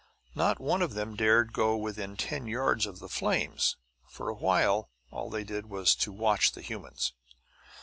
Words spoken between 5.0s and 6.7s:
all they did was to watch the